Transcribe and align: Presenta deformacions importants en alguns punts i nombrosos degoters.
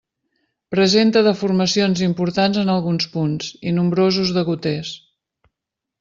Presenta 0.75 1.21
deformacions 1.25 2.01
importants 2.07 2.59
en 2.61 2.71
alguns 2.75 3.07
punts 3.17 3.51
i 3.61 3.75
nombrosos 3.81 4.33
degoters. 4.39 4.95